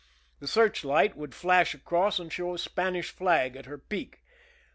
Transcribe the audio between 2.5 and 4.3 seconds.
a Spanish flag at her peak.